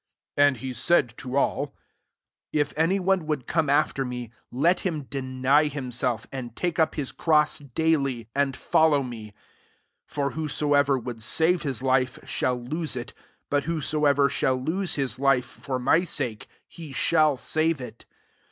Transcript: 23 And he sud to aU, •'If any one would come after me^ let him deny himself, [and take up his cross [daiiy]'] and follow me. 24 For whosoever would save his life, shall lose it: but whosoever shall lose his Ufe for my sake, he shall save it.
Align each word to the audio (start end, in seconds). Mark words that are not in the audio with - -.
23 0.35 0.47
And 0.47 0.57
he 0.57 0.73
sud 0.73 1.13
to 1.17 1.37
aU, 1.37 1.73
•'If 2.51 2.73
any 2.75 2.99
one 2.99 3.27
would 3.27 3.45
come 3.45 3.69
after 3.69 4.03
me^ 4.03 4.31
let 4.51 4.79
him 4.79 5.03
deny 5.03 5.65
himself, 5.67 6.25
[and 6.31 6.55
take 6.55 6.79
up 6.79 6.95
his 6.95 7.11
cross 7.11 7.59
[daiiy]'] 7.59 8.25
and 8.33 8.57
follow 8.57 9.03
me. 9.03 9.35
24 10.11 10.29
For 10.31 10.33
whosoever 10.33 10.97
would 10.97 11.21
save 11.21 11.61
his 11.61 11.83
life, 11.83 12.17
shall 12.25 12.59
lose 12.59 12.95
it: 12.95 13.13
but 13.51 13.65
whosoever 13.65 14.27
shall 14.27 14.59
lose 14.59 14.95
his 14.95 15.19
Ufe 15.19 15.43
for 15.43 15.77
my 15.77 16.03
sake, 16.03 16.47
he 16.67 16.91
shall 16.91 17.37
save 17.37 17.79
it. 17.79 18.07